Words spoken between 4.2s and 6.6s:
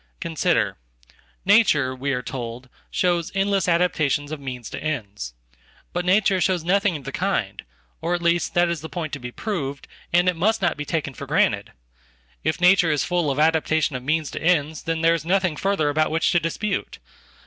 ofmeans to ends. But nature